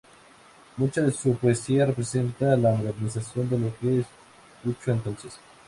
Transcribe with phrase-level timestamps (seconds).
[0.77, 3.99] Mucha de su poesía representa la modernización de lo que
[4.65, 5.39] escuchó entonces.